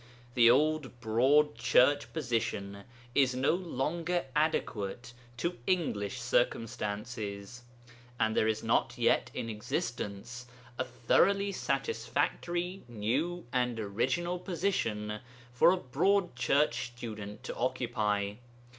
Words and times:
The 0.33 0.49
Old 0.49 0.99
Broad 0.99 1.53
Church 1.53 2.11
position 2.11 2.85
is 3.13 3.35
no 3.35 3.51
longer 3.53 4.25
adequate 4.35 5.13
to 5.37 5.59
English 5.67 6.19
circumstances, 6.19 7.61
and 8.19 8.35
there 8.35 8.47
is 8.47 8.63
not 8.63 8.97
yet 8.97 9.29
in 9.35 9.47
existence 9.47 10.47
a 10.79 10.83
thoroughly 10.85 11.51
satisfactory 11.51 12.81
new 12.87 13.45
and 13.53 13.79
original 13.79 14.39
position 14.39 15.19
for 15.53 15.69
a 15.69 15.77
Broad 15.77 16.35
Church 16.35 16.87
student 16.95 17.43
to 17.43 17.55
occupy. 17.55 18.37